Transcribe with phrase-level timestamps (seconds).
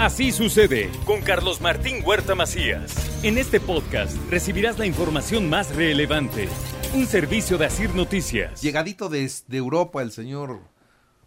[0.00, 3.20] Así sucede con Carlos Martín Huerta Macías.
[3.22, 6.48] En este podcast recibirás la información más relevante.
[6.94, 8.62] Un servicio de Asir Noticias.
[8.62, 10.60] Llegadito de, de Europa el señor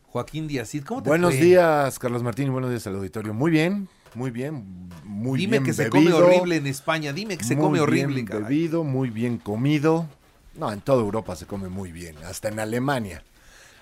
[0.08, 0.72] Joaquín Díaz.
[0.88, 1.44] ¿Cómo te Buenos fue?
[1.44, 3.32] días, Carlos Martín, y buenos días al auditorio.
[3.36, 7.14] Muy bien, muy bien, muy Dime bien que se come horrible en España.
[7.14, 8.42] Dime que se muy come horrible, bien caray.
[8.42, 10.08] bebido, muy bien comido.
[10.56, 13.24] No, en toda Europa se come muy bien, hasta en Alemania.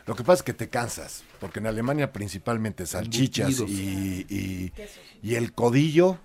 [0.06, 4.74] Lo que pasa es que te cansas, porque en Alemania principalmente salchichas y, y-
[5.22, 6.18] y el codillo,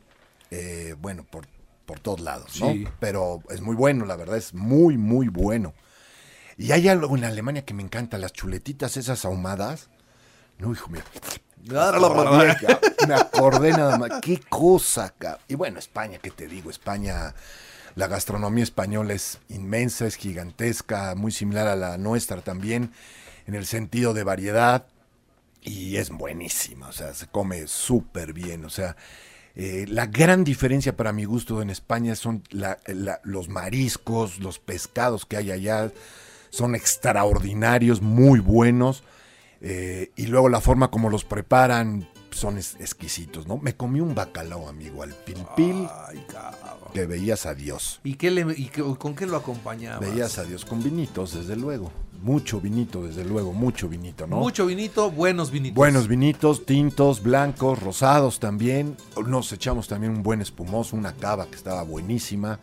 [0.51, 1.47] eh, bueno, por,
[1.85, 2.73] por todos lados, ¿no?
[2.73, 2.87] Sí.
[3.01, 5.75] Pero es muy bueno, la verdad, es muy, muy bueno.
[6.59, 9.89] Y hay algo en Alemania que me encanta, las chuletitas esas ahumadas.
[10.59, 11.03] No, hijo mío.
[11.63, 11.79] Me
[12.31, 12.57] acordé,
[13.09, 14.11] me acordé nada más.
[14.23, 15.43] Qué cosa, cabrón.
[15.49, 16.71] Y bueno, España, ¿qué te digo?
[16.71, 17.35] España,
[17.97, 22.93] la gastronomía española es inmensa, es gigantesca, muy similar a la nuestra también,
[23.47, 24.87] en el sentido de variedad.
[25.63, 28.67] Y es buenísima, o sea, se come súper bien.
[28.67, 28.97] O sea,
[29.57, 32.43] eh, la gran diferencia para mi gusto en España son
[33.25, 35.91] los mariscos, los pescados que hay allá.
[36.51, 39.05] Son extraordinarios, muy buenos.
[39.63, 42.07] Eh, y luego la forma como los preparan
[42.37, 43.57] son es- exquisitos, ¿no?
[43.59, 46.91] Me comí un bacalao, amigo, al pilpil, Ay, cabrón.
[46.93, 48.01] que veías a Dios.
[48.05, 49.99] ¿Y, qué le, y qué- con qué lo acompañaba?
[49.99, 51.91] Veías a Dios con vinitos, desde luego.
[52.23, 54.37] Mucho vinito, desde luego, mucho vinito, ¿no?
[54.37, 55.77] Mucho vinito, buenos vinitos.
[55.77, 58.97] Buenos vinitos, tintos, blancos, rosados también.
[59.27, 62.59] Nos echamos también un buen espumoso, una cava que estaba buenísima.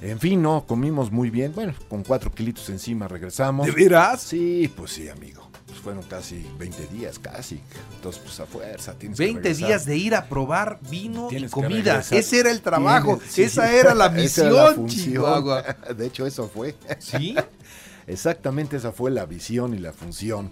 [0.00, 1.52] En fin, no, comimos muy bien.
[1.54, 3.66] Bueno, con cuatro kilitos encima regresamos.
[3.66, 4.22] ¿De veras?
[4.22, 5.47] Sí, pues sí, amigo.
[5.68, 7.60] Pues fueron casi 20 días, casi.
[7.94, 8.94] Entonces, pues a fuerza.
[8.94, 9.68] Tienes que 20 regresar.
[9.68, 12.02] días de ir a probar vino Tienes y comida.
[12.10, 13.20] Ese era el trabajo.
[13.28, 13.76] Sí, Esa sí.
[13.76, 14.86] era la misión, era la.
[14.86, 15.62] Chihuahua.
[15.96, 16.74] De hecho, eso fue.
[16.98, 17.36] ¿Sí?
[18.06, 20.50] Exactamente esa fue la visión y la función.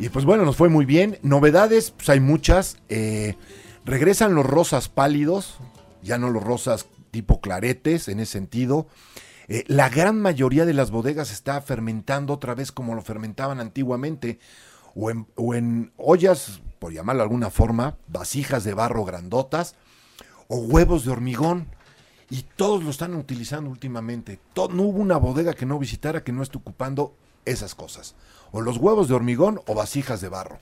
[0.00, 1.18] Y pues bueno, nos fue muy bien.
[1.22, 2.78] Novedades, pues hay muchas.
[2.88, 3.36] Eh,
[3.84, 5.54] regresan los rosas pálidos,
[6.02, 8.88] ya no los rosas tipo claretes en ese sentido.
[9.52, 14.38] Eh, la gran mayoría de las bodegas está fermentando otra vez como lo fermentaban antiguamente.
[14.94, 19.74] O en, o en ollas, por llamarlo de alguna forma, vasijas de barro grandotas
[20.46, 21.66] o huevos de hormigón.
[22.30, 24.38] Y todos lo están utilizando últimamente.
[24.54, 28.14] No hubo una bodega que no visitara que no esté ocupando esas cosas.
[28.52, 30.60] O los huevos de hormigón o vasijas de barro.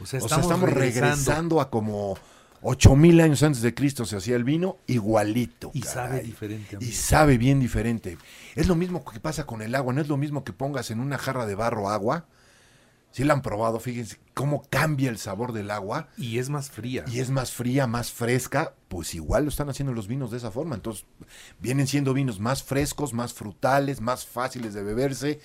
[0.00, 1.08] O sea, o sea, estamos regresando.
[1.10, 2.16] regresando a como
[2.62, 5.70] 8000 años antes de Cristo se hacía el vino, igualito.
[5.74, 5.94] Y caray.
[5.94, 6.76] sabe diferente.
[6.80, 8.18] Y sabe bien diferente.
[8.54, 9.92] Es lo mismo que pasa con el agua.
[9.92, 12.26] No es lo mismo que pongas en una jarra de barro agua.
[13.12, 17.04] Si la han probado, fíjense cómo cambia el sabor del agua Y es más fría.
[17.08, 20.52] y es más fría, más fresca, pues igual lo están haciendo los vinos de esa
[20.52, 20.76] forma.
[20.76, 21.06] Entonces,
[21.58, 25.40] vienen siendo vinos más frescos, más frutales, más fáciles de beberse.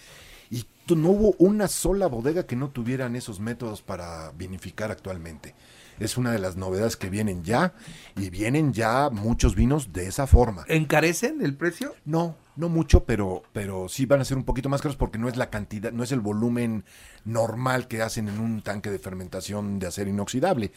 [0.52, 5.56] Y no hubo una sola bodega que no tuvieran esos métodos para vinificar actualmente.
[6.00, 7.74] Es una de las novedades que vienen ya
[8.16, 10.66] y vienen ya muchos vinos de esa forma.
[10.68, 11.96] ¿Encarecen el precio?
[12.06, 15.28] No, no mucho, pero, pero sí van a ser un poquito más caros porque no
[15.28, 16.86] es la cantidad, no es el volumen
[17.24, 20.72] normal que hacen en un tanque de fermentación de acero inoxidable.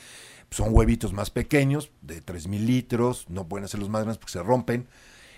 [0.51, 4.43] Son huevitos más pequeños, de 3000 litros, no pueden hacer los más grandes porque se
[4.43, 4.89] rompen.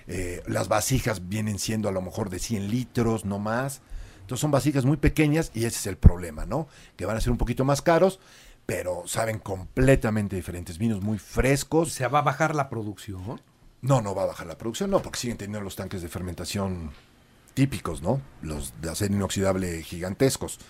[0.06, 3.82] Eh, las vasijas vienen siendo a lo mejor de 100 litros, no más.
[4.20, 6.68] Entonces son vasijas muy pequeñas y ese es el problema, ¿no?
[6.96, 8.20] Que van a ser un poquito más caros,
[8.70, 10.78] pero saben completamente diferentes.
[10.78, 13.40] Vinos muy O frescos, sea, va a bajar la producción.
[13.82, 16.92] no, no va a bajar la producción, no, porque siguen teniendo los tanques de fermentación
[17.54, 18.20] típicos, ¿no?
[18.42, 20.60] Los de acero inoxidable gigantescos.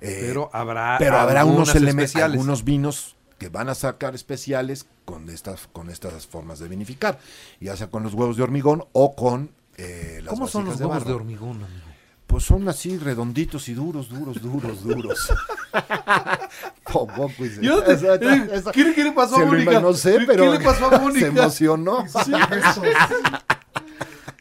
[0.00, 5.28] Eh, Pero habrá, pero habrá unos elementos, algunos vinos que van a sacar especiales con
[5.28, 7.18] estas, con estas formas de vinificar,
[7.60, 11.04] ya sea con los huevos de hormigón o con eh, las ¿Cómo son los huevos
[11.04, 11.91] de hormigón, amigo?
[12.32, 15.32] Pues son así redonditos y duros, duros, duros, duros.
[17.38, 19.80] Pues, Yo- esa- esa- ¿qué le- qué le pasó a se Mónica?
[19.80, 21.20] No sé, ¿Qué pero le pasó a Mónica?
[21.20, 22.04] se emocionó.
[22.24, 22.82] Sí, eso.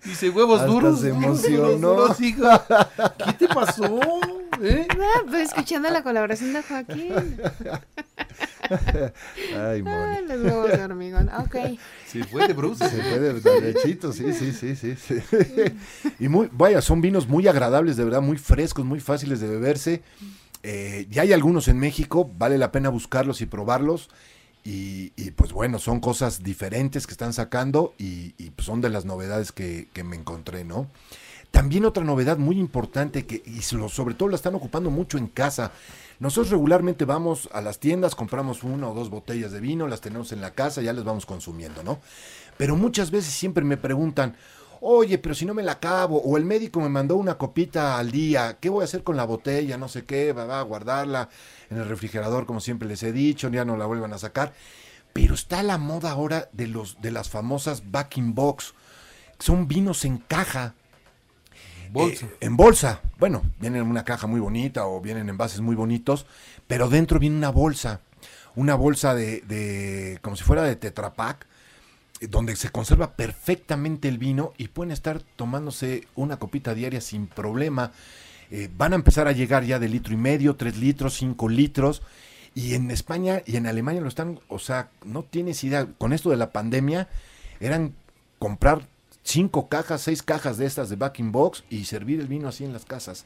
[0.03, 0.99] Dice huevos Hasta duros.
[1.01, 1.93] se emocionó.
[1.95, 2.65] duros, hija.
[3.25, 3.99] ¿Qué te pasó?
[4.61, 4.87] ¿Eh?
[4.91, 7.13] Ah, pues escuchando la colaboración de Joaquín.
[9.55, 9.93] Ay, Moni.
[9.93, 11.29] Ah, los huevos de hormigón.
[11.39, 11.55] Ok.
[12.07, 12.87] Se fue de Bruce.
[12.87, 15.15] Se puede derechito, sí, sí, sí, sí, sí.
[16.19, 20.01] Y muy, vaya, son vinos muy agradables, de verdad, muy frescos, muy fáciles de beberse.
[20.63, 24.09] Eh, ya hay algunos en México, vale la pena buscarlos y probarlos.
[24.63, 28.89] Y, y, pues bueno, son cosas diferentes que están sacando y, y pues son de
[28.89, 30.87] las novedades que, que me encontré, ¿no?
[31.51, 35.71] También otra novedad muy importante que y sobre todo la están ocupando mucho en casa.
[36.19, 40.31] Nosotros regularmente vamos a las tiendas, compramos una o dos botellas de vino, las tenemos
[40.31, 41.99] en la casa, ya las vamos consumiendo, ¿no?
[42.57, 44.35] Pero muchas veces siempre me preguntan,
[44.81, 48.11] oye, pero si no me la acabo, o el médico me mandó una copita al
[48.11, 49.77] día, ¿qué voy a hacer con la botella?
[49.77, 51.29] No sé qué, va, va a guardarla
[51.69, 54.53] en el refrigerador, como siempre les he dicho, ya no la vuelvan a sacar.
[55.13, 58.73] Pero está la moda ahora de, los, de las famosas back in box.
[59.39, 60.75] Son vinos en caja.
[61.91, 62.25] Bolsa.
[62.25, 63.01] Eh, en bolsa.
[63.19, 66.25] Bueno, vienen en una caja muy bonita o vienen en envases muy bonitos,
[66.67, 68.01] pero dentro viene una bolsa.
[68.55, 71.45] Una bolsa de, de como si fuera de Tetra Pak,
[72.21, 77.27] eh, donde se conserva perfectamente el vino y pueden estar tomándose una copita diaria sin
[77.27, 77.91] problema.
[78.51, 82.01] Eh, van a empezar a llegar ya de litro y medio, tres litros, cinco litros.
[82.53, 86.29] Y en España y en Alemania lo están, o sea, no tienes idea, con esto
[86.29, 87.07] de la pandemia,
[87.61, 87.93] eran
[88.39, 88.87] comprar
[89.23, 92.73] cinco cajas, seis cajas de estas de backing box y servir el vino así en
[92.73, 93.25] las casas.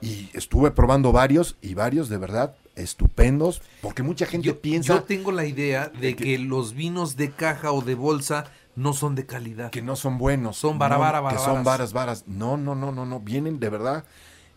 [0.00, 5.02] Y estuve probando varios y varios de verdad estupendos, porque mucha gente Yo, piensa yo
[5.04, 9.24] tengo la idea de que los vinos de caja o de bolsa no son de
[9.24, 9.70] calidad.
[9.70, 10.58] que no son buenos.
[10.58, 11.44] Son no, barabara, Que barabaras.
[11.44, 12.24] son varas, varas.
[12.26, 13.20] No, no, no, no, no.
[13.20, 14.04] Vienen de verdad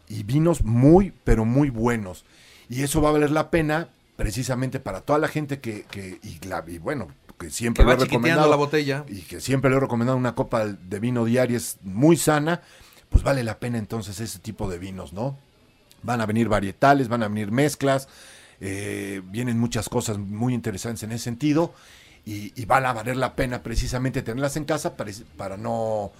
[0.09, 2.25] y vinos muy, pero muy buenos.
[2.67, 3.87] Y eso va a valer la pena
[4.17, 7.07] precisamente para toda la gente que, que y, la- y bueno,
[7.39, 8.49] que siempre que lo he recomendado.
[8.49, 9.05] la botella.
[9.07, 12.61] y que siempre le he recomendado una copa de vino diaria es muy sana,
[13.09, 15.37] pues vale la pena entonces ese tipo de vinos, ¿no?
[16.03, 18.07] Van a venir varietales, van a venir mezclas,
[18.61, 21.73] eh, vienen muchas cosas muy interesantes en ese sentido
[22.25, 26.11] y, y van a valer la pena precisamente tenerlas en casa para, para no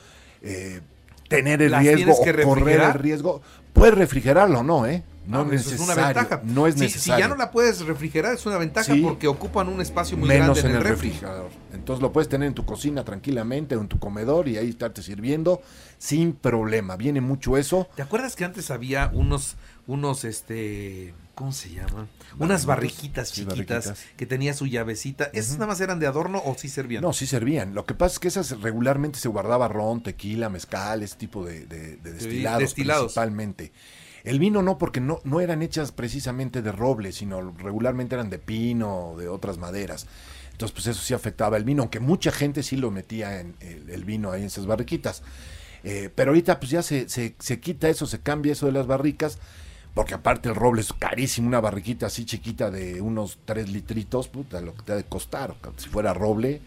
[0.41, 0.81] eh,
[1.27, 3.41] tener el ¿Las riesgo o correr el riesgo.
[3.73, 5.03] Puedes refrigerarlo no, ¿eh?
[5.29, 5.83] No, Ah, es eso necesario.
[5.93, 6.41] es una ventaja.
[6.43, 7.15] No es necesario.
[7.15, 9.01] Si ya no la puedes refrigerar, es una ventaja Sí.
[9.01, 11.49] porque ocupan un espacio muy menos grande en el refrigerador.
[11.71, 15.03] Entonces lo puedes tener en tu cocina tranquilamente o en tu comedor y ahí estarte
[15.03, 15.61] sirviendo
[15.99, 16.95] sin problema.
[16.95, 17.87] Viene mucho eso.
[17.95, 19.55] ¿Te acuerdas que antes había unos,
[19.85, 22.07] unos, este, ¿cómo se llaman?
[22.39, 24.05] Unas barriquitas Sí, chiquitas barriquitas.
[24.17, 25.29] que tenía su llavecita.
[25.33, 27.03] ¿Esas nada más eran de adorno o sí servían?
[27.03, 27.75] No, sí servían.
[27.75, 31.65] Lo que pasa es que esas regularmente se guardaba ron, tequila, mezcal, ese tipo de,
[31.67, 33.03] de- de destilados, destilados.
[33.13, 33.71] principalmente.
[34.23, 38.39] El vino no, porque no, no eran hechas precisamente de roble, sino regularmente eran de
[38.39, 40.07] pino o de otras maderas.
[40.51, 44.03] Entonces, pues eso sí afectaba el vino, aunque mucha gente sí lo metía en el,
[44.03, 45.23] vino ahí en esas barriquitas.
[45.85, 48.85] Eh, pero ahorita pues ya se, se, se quita eso, se cambia eso de las
[48.85, 49.39] barricas,
[49.93, 54.59] porque aparte el roble es carísimo, una barriquita así chiquita de unos 3 litritos, puta,
[54.59, 55.55] lo que te ha de costar.
[55.77, 56.61] Si fuera roble,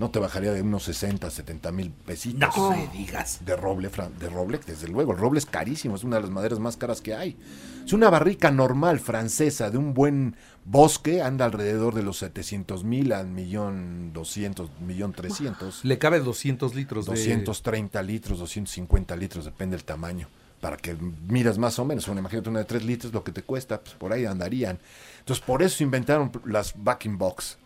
[0.00, 2.56] no te bajaría de unos 60, 70 mil pesitos.
[2.56, 3.44] No me digas.
[3.44, 5.12] De roble, de roble, desde luego.
[5.12, 7.36] El roble es carísimo, es una de las maderas más caras que hay.
[7.84, 13.12] Es una barrica normal francesa de un buen bosque, anda alrededor de los 700 mil
[13.12, 15.84] al millón 200, millón 300.
[15.84, 17.12] Le cabe 200 litros de...
[17.12, 20.28] 230 litros, 250 litros, depende del tamaño.
[20.62, 20.96] Para que
[21.28, 23.96] miras más o menos, una, imagínate una de 3 litros, lo que te cuesta, pues
[23.96, 24.78] por ahí andarían.
[25.18, 27.58] Entonces, por eso inventaron las backing box,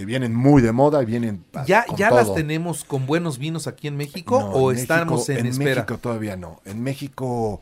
[0.00, 3.66] que vienen muy de moda y vienen ¿Ya, con ya las tenemos con buenos vinos
[3.66, 5.74] aquí en México No, o en estamos México- en, espera?
[5.82, 6.60] México todavía no.
[6.64, 7.60] En México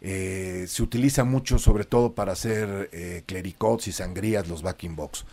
[0.00, 5.24] eh, se utiliza mucho, sobre todo para hacer eh, clericots y sangrías, los backing box.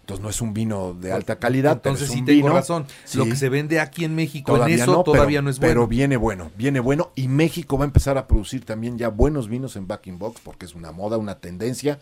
[0.00, 2.54] Entonces no es un vino de alta calidad, Entonces pero es sí un tengo vino-
[2.56, 2.86] razón.
[3.14, 5.58] Lo que se vende aquí en México Todavía en eso no, todavía pero, no es
[5.60, 5.70] bueno.
[5.72, 7.10] Pero viene bueno, viene bueno.
[7.14, 10.66] Y México va a empezar a producir también ya buenos vinos en backing box porque
[10.66, 12.00] es una moda, una tendencia,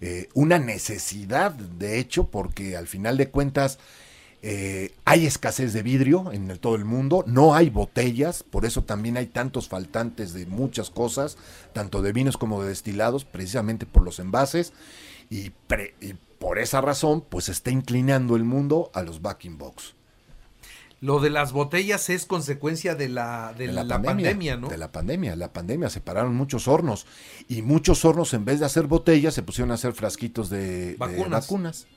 [0.00, 3.78] eh, una necesidad, de hecho, porque al final de cuentas
[4.42, 9.16] eh, hay escasez de vidrio en todo el mundo, no hay botellas, por eso también
[9.16, 11.36] hay tantos faltantes de muchas cosas,
[11.72, 14.72] tanto de vinos como de destilados, precisamente por los envases.
[15.30, 19.94] Y, pre- y por esa razón, pues está inclinando el mundo a los backing box.
[21.02, 24.68] Lo de las botellas es consecuencia de la, de de la, pandemia, ¿no?
[24.68, 27.08] De la pandemia, la pandemia, separaron muchos hornos
[27.48, 31.88] y muchos hornos en vez de hacer botellas se pusieron a hacer frasquitos de vacunas,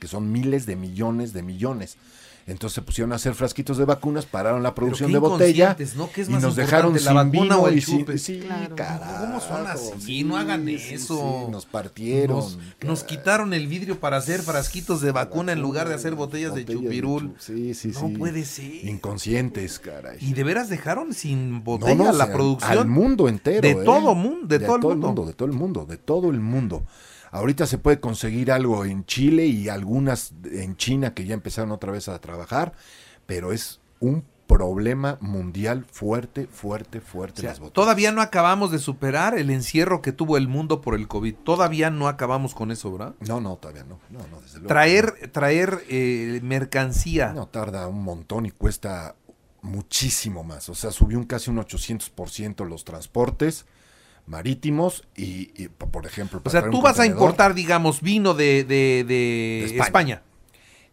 [0.00, 1.98] que son miles de millones de millones.
[2.46, 6.10] Entonces se pusieron a hacer frasquitos de vacunas, pararon la producción de botella inconscientes, ¿no?
[6.10, 8.18] ¿Qué es y más nos dejaron la sin vacuna vino o el y sin- chupe?
[8.18, 8.74] sí, Claro.
[8.74, 9.90] carajo, ¿Cómo son así?
[10.00, 11.44] sí, No hagan sí, eso.
[11.46, 12.36] sí, nos partieron.
[12.38, 16.54] Nos, nos quitaron el vidrio para hacer frasquitos de vacuna en lugar de hacer botellas
[16.54, 17.34] de chupirul.
[17.34, 18.84] chu- Sí, sí, No puede ser.
[18.86, 20.18] Inconscientes, caray.
[20.20, 22.70] Y de veras dejaron sin botella no, la sea, producción.
[22.78, 23.60] Al mundo entero.
[23.60, 23.84] De ¿eh?
[23.84, 25.24] todo mundo, de todo el mundo.
[25.26, 26.84] De todo el mundo, de todo el mundo.
[27.32, 31.90] Ahorita se puede conseguir algo en Chile y algunas en China que ya empezaron otra
[31.90, 32.74] vez a trabajar,
[33.26, 37.40] pero es un problema mundial fuerte, fuerte, fuerte.
[37.40, 40.94] O sea, las todavía no acabamos de superar el encierro que tuvo el mundo por
[40.94, 41.36] el COVID.
[41.36, 43.14] Todavía no acabamos con eso, ¿verdad?
[43.20, 43.98] No, no, todavía no.
[44.10, 44.68] no, no desde luego.
[44.68, 47.32] Traer, traer eh, mercancía.
[47.32, 49.14] No, tarda un montón y cuesta
[49.62, 50.68] muchísimo más.
[50.68, 53.64] O sea, subió un casi un 800% los transportes
[54.26, 56.40] marítimos y, y, por ejemplo...
[56.44, 59.84] o sea, tú vas a importar, digamos, vino de, de- de De España.
[59.84, 60.22] España.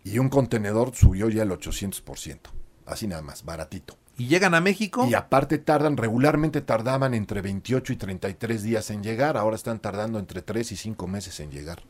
[0.04, 2.40] Y un contenedor subió ya el 800%.
[2.86, 3.98] Así nada más, baratito.
[4.18, 5.06] y llegan a México.
[5.10, 10.18] Y aparte tardan, regularmente tardaban entre 28 y 33 días en llegar, ahora están tardando
[10.20, 11.84] entre 3 y 5 meses en llegar.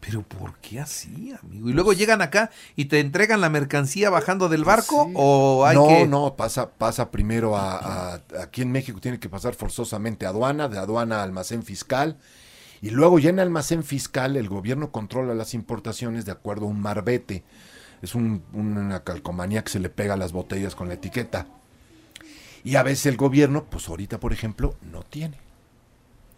[0.00, 1.68] Pero ¿por qué así, amigo?
[1.68, 5.12] Y luego llegan acá y te entregan la mercancía bajando del barco Sí.
[5.16, 9.28] o hay no, que no, pasa, pasa primero a, a- aquí en México tiene que
[9.28, 12.16] pasar forzosamente a aduana, de aduana a almacén fiscal,
[12.80, 16.80] y luego ya en almacén fiscal el gobierno controla las importaciones de acuerdo a un
[16.80, 17.42] marbete.
[18.00, 21.48] Es un- una calcomanía que se le pega a las botellas con la etiqueta.
[22.62, 25.38] Y a veces el gobierno, pues ahorita por ejemplo, no tiene.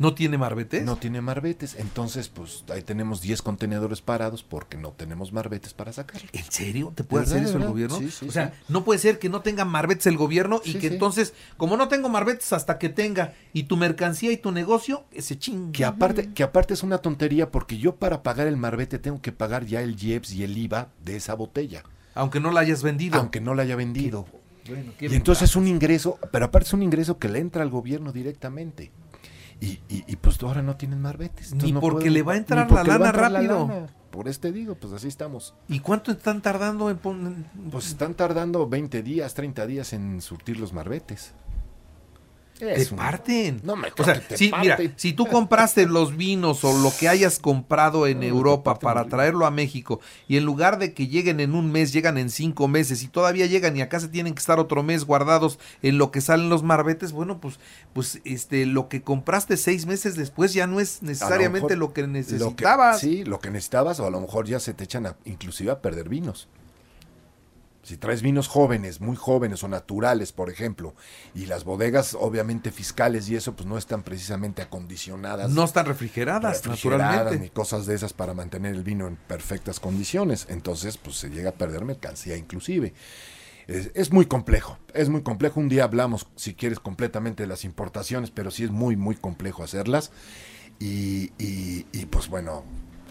[0.00, 0.82] No tiene marbetes.
[0.82, 1.76] No tiene marbetes.
[1.78, 6.22] Entonces, pues ahí tenemos 10 contenedores parados porque no tenemos marbetes para sacar.
[6.32, 6.90] ¿En serio?
[6.94, 7.98] ¿Te puede ¿De hacer eso el gobierno?
[7.98, 8.64] Sí, sí, o sea, sí.
[8.72, 12.08] no puede ser que no tenga marbetes el gobierno y que entonces, como no tengo
[12.08, 15.70] marbetes hasta que tenga y tu mercancía y tu negocio, ese ching.
[15.70, 19.32] Que aparte, que aparte es una tontería porque yo para pagar el marbete tengo que
[19.32, 21.82] pagar ya el IEPS y el IVA de esa botella,
[22.14, 23.18] Aunque no la hayas vendido.
[23.18, 24.24] aunque no la haya vendido.
[24.66, 27.62] Bueno, qué Y entonces es un ingreso, pero aparte es un ingreso que le entra
[27.62, 28.92] al gobierno directamente.
[29.60, 31.54] Y, y, y, pues ahora no tienen marbetes.
[31.54, 33.68] Ni no porque pueden- le va a entrar la lana entrar la rápido.
[33.68, 33.86] lana.
[34.10, 35.54] Por este digo, pues así estamos.
[35.68, 37.32] ¿Y cuánto están tardando en poner?
[37.70, 41.32] Pues están tardando 20 días, 30 días en surtir los marbetes.
[42.66, 43.60] Te un- parten.
[43.64, 47.08] No me o sea, te sí, mira, si tú compraste los vinos o lo que
[47.08, 51.40] hayas comprado en No, Europa para traerlo a México y en lugar de que lleguen
[51.40, 54.40] en un mes, llegan en cinco meses y todavía llegan y acá se tienen que
[54.40, 57.58] estar otro mes guardados en lo que salen los marbetes, bueno, pues,
[57.92, 62.02] pues este, lo que compraste seis meses después ya no es necesariamente mejor lo que
[62.02, 63.00] Lo que- necesitabas.
[63.00, 65.80] sí, lo que necesitabas, o a lo mejor ya se te echan a- inclusive a
[65.80, 66.48] perder vinos.
[67.90, 70.94] Si traes vinos jóvenes, muy jóvenes o naturales, por ejemplo,
[71.34, 75.50] y las bodegas obviamente fiscales y eso, pues no están precisamente acondicionadas.
[75.50, 77.44] No están refrigeradas, refrigeradas naturalmente.
[77.44, 80.46] ni cosas de esas para mantener el vino en perfectas condiciones.
[80.50, 82.94] Entonces, pues se llega a perder mercancía inclusive.
[83.66, 85.58] Es, es muy complejo, es muy complejo.
[85.58, 89.62] Un día hablamos, si quieres, completamente de las importaciones, pero sí es muy, muy complejo
[89.64, 90.12] hacerlas.
[90.78, 92.64] Y, y- y, pues bueno,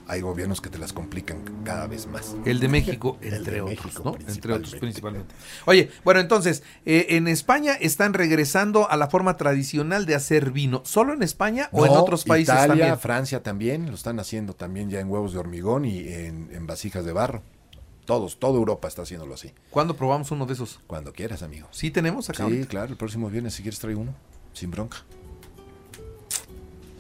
[0.09, 2.35] hay gobiernos que te las complican cada vez más.
[2.43, 4.17] El de México, El entre de otros, México, ¿no?
[4.27, 5.35] Entre otros principalmente.
[5.65, 10.81] Oye, bueno, entonces, eh, en España están regresando a la forma tradicional de hacer vino.
[10.83, 12.99] ¿Solo en España o en otros países Italia, también?
[12.99, 17.05] Francia también, lo están haciendo también ya en huevos de hormigón y en, en vasijas
[17.05, 17.43] de barro.
[18.05, 19.53] Todos, toda Europa está haciéndolo así.
[19.69, 20.79] ¿Cuándo probamos uno de esos?
[20.87, 21.67] Cuando quieras, amigo.
[21.69, 22.37] ¿Sí tenemos acá?
[22.37, 22.67] Sí, ahorita?
[22.67, 24.15] claro, el próximo viernes si quieres traigo uno,
[24.53, 24.97] sin bronca.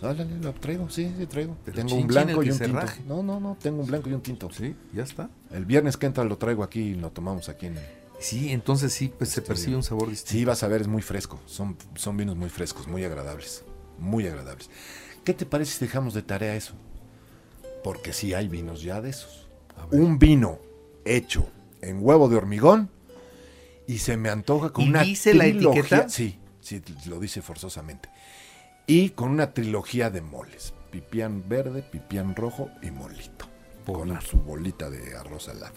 [0.01, 1.57] Dale, lo traigo, sí, sí traigo.
[1.65, 2.79] Pero tengo chin, un blanco y un tinto.
[2.79, 3.01] raje.
[3.05, 4.49] No, no, no, tengo un blanco y un tinto.
[4.51, 5.29] Sí, ya está.
[5.51, 7.83] El viernes que entra lo traigo aquí y lo tomamos aquí en el...
[8.19, 10.31] Sí, entonces sí, pues se Estoy percibe un sabor distinto.
[10.31, 11.39] Sí, vas a ver, es muy fresco.
[11.45, 13.63] Son, son vinos muy frescos, muy agradables.
[13.97, 14.69] Muy agradables.
[15.23, 16.73] ¿Qué te parece si dejamos de tarea eso?
[17.83, 19.47] Porque sí hay vinos ya de esos.
[19.91, 20.59] Un vino
[21.05, 21.49] hecho
[21.81, 22.89] en huevo de hormigón
[23.87, 26.09] y se me antoja con ¿Y una dice la etiqueta?
[26.09, 28.09] Sí, sí, lo dice forzosamente.
[28.89, 30.73] Y con una trilogía de moles.
[30.89, 33.45] Pipián verde, pipián rojo y molito.
[33.85, 35.75] Con su bolita de arroz al lado.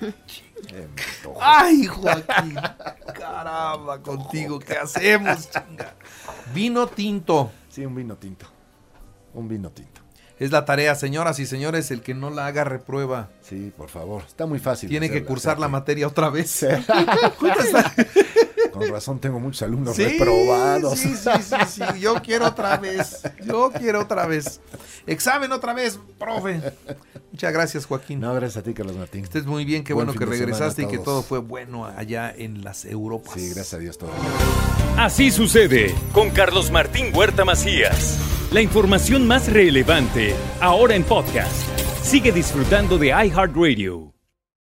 [1.42, 2.54] ¡Ay, Joaquín!
[3.12, 5.94] Caramba, contigo, ¿qué hacemos, chinga?
[6.54, 7.52] Vino tinto.
[7.68, 8.46] Sí, un vino tinto.
[9.34, 10.00] Un vino tinto.
[10.38, 13.28] Es la tarea, señoras y señores, el que no la haga reprueba.
[13.42, 14.22] Sí, por favor.
[14.26, 14.88] Está muy fácil.
[14.88, 16.64] Tiene que cursar la materia otra vez.
[18.80, 20.98] Con razón tengo muchos alumnos Sí, reprobados.
[20.98, 23.22] Sí, sí, sí, sí, yo quiero otra vez.
[23.44, 24.60] Yo quiero otra vez.
[25.06, 26.60] Examen otra vez, profe.
[27.32, 28.20] Muchas gracias, Joaquín.
[28.20, 29.24] No, gracias a ti, Carlos Martín.
[29.24, 32.62] Estés muy bien, qué Buen bueno que regresaste y que todo fue bueno allá en
[32.64, 33.34] las Europas.
[33.34, 34.10] Sí, gracias a Dios todo.
[34.96, 38.18] Así sucede con Carlos Martín Huerta Macías.
[38.52, 41.52] La información más relevante ahora en podcast.
[42.02, 44.12] Sigue disfrutando de iHeartRadio.